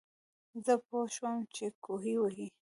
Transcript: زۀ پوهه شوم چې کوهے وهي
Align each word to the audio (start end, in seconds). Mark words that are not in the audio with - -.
زۀ 0.65 0.73
پوهه 0.85 1.09
شوم 1.15 1.37
چې 1.55 1.65
کوهے 1.83 2.13
وهي 2.21 2.47